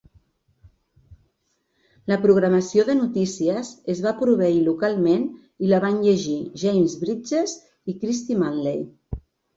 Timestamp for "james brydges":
6.63-7.55